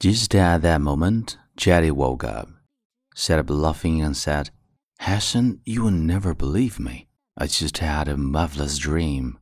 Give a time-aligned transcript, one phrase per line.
[0.00, 2.48] Just at that moment, Jehdi woke up,
[3.14, 4.48] sat up laughing, and said,
[4.98, 7.08] Hassan, you will never believe me.
[7.36, 9.34] I just had a marvelous dream.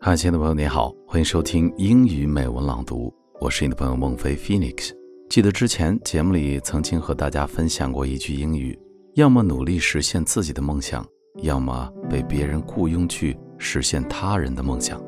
[0.00, 4.90] Hi，亲爱的朋友，你好，欢迎收听英语美文朗读，我是你的朋友孟飞 Phoenix。
[5.30, 8.76] 记得之前节目里曾经和大家分享过一句英语
[9.18, 11.04] 要么努力实现自己的梦想，
[11.42, 15.02] 要么被别人雇佣去实现他人的梦想。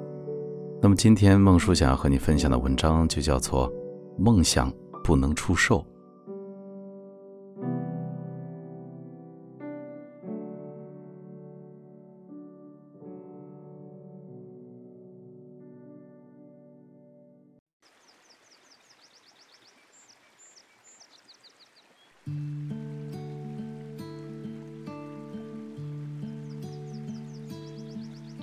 [0.83, 3.70] 那么今天孟叔想要和你分享的文章就叫做
[4.19, 4.69] 《梦想
[5.05, 5.79] 不能出售》。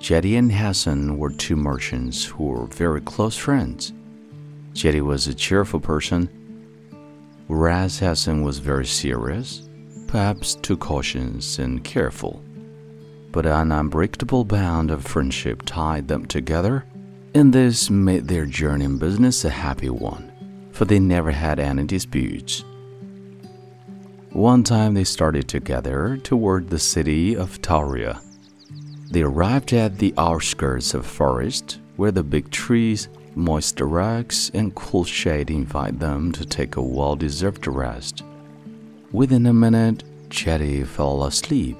[0.08, 3.92] Jehdi and Hassan were two merchants who were very close friends.
[4.72, 6.30] Jehdi was a cheerful person,
[7.46, 9.68] whereas Hassan was very serious,
[10.06, 12.42] perhaps too cautious and careful.
[13.32, 16.86] But an unbreakable bond of friendship tied them together,
[17.34, 20.32] and this made their journey in business a happy one,
[20.72, 22.64] for they never had any disputes.
[24.30, 28.22] One time they started together toward the city of Touria
[29.10, 35.04] they arrived at the outskirts of forest where the big trees, moist rocks, and cool
[35.04, 38.22] shade invite them to take a well deserved rest.
[39.12, 41.76] Within a minute, Jehdi fell asleep.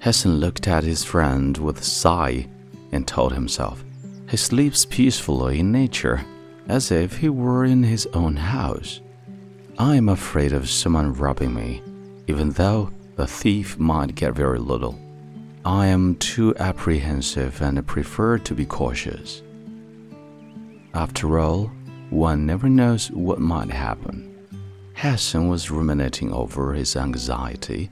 [0.00, 2.46] Hassan looked at his friend with a sigh
[2.92, 3.84] and told himself
[4.28, 6.24] he sleeps peacefully in nature,
[6.68, 9.00] as if he were in his own house.
[9.78, 11.82] I am afraid of someone robbing me,
[12.26, 14.98] even though the thief might get very little.
[15.64, 19.42] I am too apprehensive and prefer to be cautious.
[20.92, 21.70] After all,
[22.10, 24.30] one never knows what might happen.
[24.94, 27.90] Hassan was ruminating over his anxiety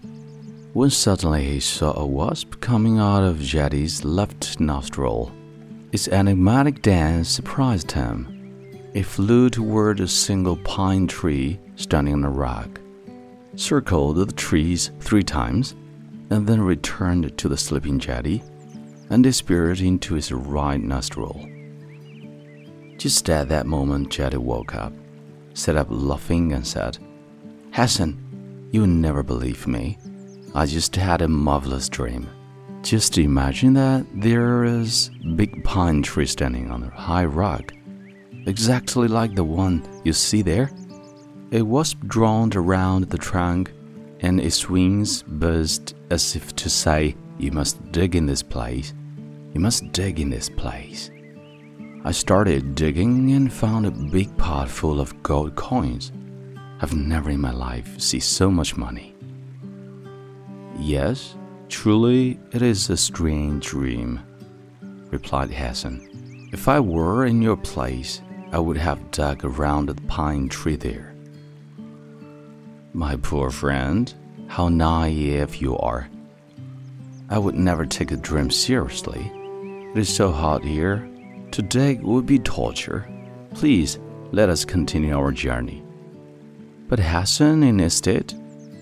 [0.75, 5.33] when suddenly he saw a wasp coming out of Jehdi's left nostril.
[5.93, 8.29] Its enigmatic dance surprised him.
[8.95, 12.81] It flew toward a single pine tree standing on a rock,
[13.57, 15.75] circled the trees three times,
[16.33, 18.43] and then returned to the sleeping Jehdi
[19.11, 21.47] and disappeared into his right nostril.
[22.97, 24.95] Just at that moment, Jehdi woke up,
[25.53, 26.97] sat up laughing, and said,
[27.73, 29.99] Hassan, you'll never believe me.
[30.55, 32.29] I just had a marvelous dream.
[32.83, 37.75] Just imagine that there is a big pine tree standing on a high rock,
[38.47, 40.71] exactly like the one you see there.
[41.53, 43.73] A wasp droned around the trunk
[44.21, 48.93] and its wings buzzed as if to say, You must dig in this place.
[49.55, 51.11] You must dig in this place.
[52.05, 56.13] I started digging and found a big pot full of gold coins.
[56.81, 59.15] I've never in my life seen so much money.
[60.79, 61.37] Yes,
[61.69, 64.21] truly, it is a strange dream,
[65.11, 66.49] replied Hassan.
[66.53, 68.21] If I were in your place,
[68.53, 71.15] I would have dug around the pine tree there.
[72.93, 74.13] My poor friend,
[74.53, 76.11] how naive you are.
[77.31, 79.33] I would never take a dream seriously.
[79.95, 81.09] It is so hot here.
[81.51, 83.09] Today would be torture.
[83.55, 83.99] Please
[84.31, 85.83] let us continue our journey.
[86.87, 88.35] But Hassan insisted,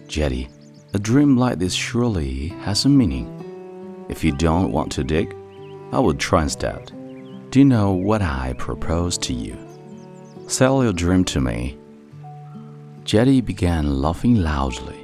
[0.09, 0.49] Jehdi,
[0.93, 3.29] a dream like this surely has a meaning.
[4.09, 5.37] If you don't want to dig,
[5.93, 6.91] I will try instead.
[7.51, 9.57] Do you know what I propose to you?
[10.49, 11.79] Sell your dream to me
[13.05, 15.00] Jehdi began laughing loudly.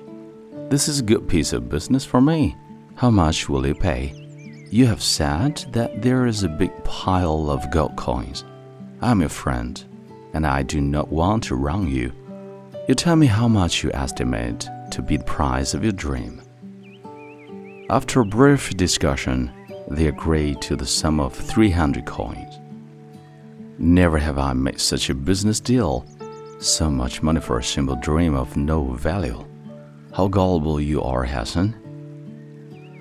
[0.77, 2.55] This is a good piece of business for me.
[2.97, 4.13] How much will you pay?
[4.71, 8.45] You have said that there is a big pile of gold coins.
[9.01, 9.83] I'm your friend,
[10.35, 12.13] and I do not want to wrong you.
[12.89, 16.43] You tell me how much you estimate to be the price of your dream.
[17.89, 19.51] After a brief discussion,
[19.89, 22.61] they agreed to the sum of 300 coins.
[23.79, 26.05] Never have I made such a business deal
[26.61, 29.43] so much money for a simple dream of no value.
[30.17, 31.77] How gullible you are, Hassan.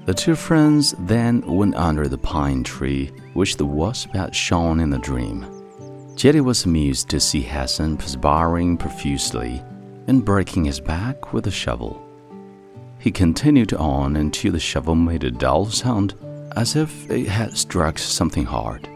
[0.06, 4.90] The two friends then went under the pine tree which the wasp had shown in
[4.90, 5.46] the dream.
[6.18, 9.64] Jehdi was amused to see Hassan perspiring profusely
[10.08, 12.06] and breaking his back with a shovel.
[13.00, 16.16] He continued on until the shovel made a dull sound
[16.58, 18.90] as if it had struck something hard.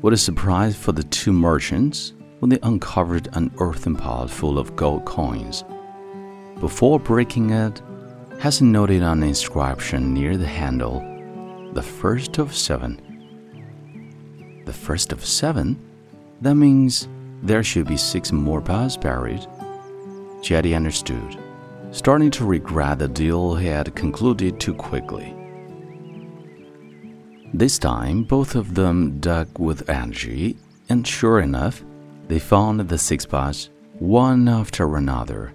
[0.00, 4.74] What a surprise for the two merchants when they uncovered an earthen pot full of
[4.74, 5.62] gold coins.
[6.60, 7.82] Before breaking it,
[8.40, 11.00] Hassan noted an inscription near the handle,
[11.74, 14.62] the first of seven.
[14.64, 15.78] The first of seven?
[16.40, 17.08] That means
[17.42, 19.46] there should be six more bars buried.
[20.40, 21.36] Jehdi understood,
[21.90, 25.34] starting to regret the deal he had concluded too quickly.
[27.52, 30.56] This time, both of them dug with energy,
[30.88, 31.84] and sure enough,
[32.28, 33.68] they found the six bars,
[33.98, 35.52] one after another.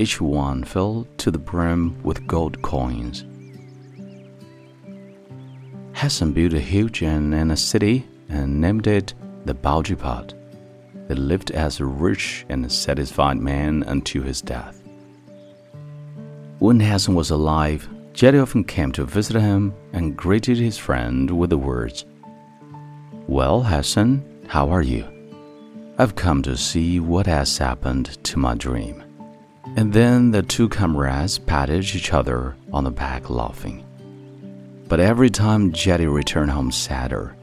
[0.00, 3.26] Each one filled to the brim with gold coins.
[5.92, 9.12] Hassan built a huge inn in a city and named it
[9.44, 10.32] the Bauji Pot.
[11.06, 14.82] He lived as a rich and satisfied man until his death.
[16.60, 21.50] When Hassan was alive, Jehdi often came to visit him and greeted his friend with
[21.50, 22.06] the words,
[23.26, 25.04] Well, Hassan, how are you?
[25.98, 29.04] I've come to see what has happened to my dream.
[29.76, 33.84] And then the two comrades patted each other on the back laughing.
[34.88, 37.34] But every time Jehdi returned home sadder,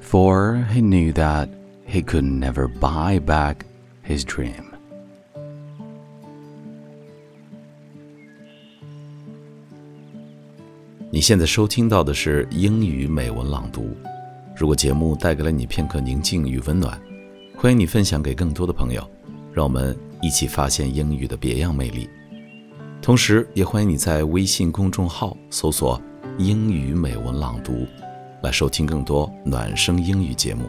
[0.00, 1.48] for he knew that
[1.84, 3.64] he could never buy back
[4.02, 4.64] his dream.
[4.64, 4.70] You
[11.10, 13.96] 你现在收听到的是英语美文朗读。
[14.54, 16.96] 如果节目带给了你片刻宁静与温暖，
[17.56, 19.02] 欢迎你分享给更多的朋友。
[19.52, 22.08] 让我们一起发现英语的别样魅力。
[23.02, 26.00] 同时，也欢迎你在微信公众号搜索
[26.38, 27.86] “英语美文朗读”，
[28.42, 30.64] 来收听更多暖声英语节目。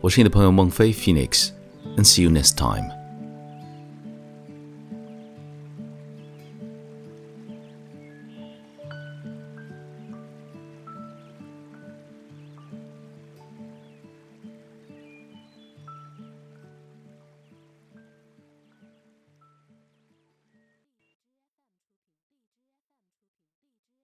[0.00, 2.97] 我是你的朋友孟非 Phoenix，and see you next time。